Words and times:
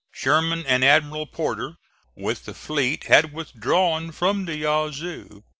Sherman, 0.11 0.65
and 0.65 0.83
Admiral 0.83 1.27
Porter 1.27 1.75
with 2.15 2.45
the 2.45 2.55
fleet, 2.55 3.03
had 3.03 3.33
withdrawn 3.33 4.11
from 4.11 4.45
the 4.45 4.55
Yazoo. 4.57 5.43